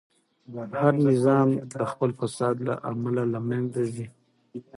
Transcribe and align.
هر 0.81 0.93
نظام 1.09 1.49
د 1.73 1.81
خپل 1.91 2.09
فساد 2.19 2.55
له 2.67 2.73
امله 2.91 3.23
له 3.33 3.39
منځه 3.49 3.81
ځي. 3.95 4.07